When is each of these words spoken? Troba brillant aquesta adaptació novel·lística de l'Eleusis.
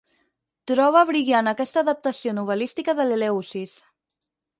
Troba 0.69 1.03
brillant 1.09 1.51
aquesta 1.51 1.79
adaptació 1.85 2.33
novel·lística 2.37 2.97
de 3.01 3.07
l'Eleusis. 3.11 3.75